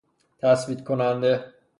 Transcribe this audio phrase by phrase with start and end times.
[0.39, 1.53] تثبیت کننده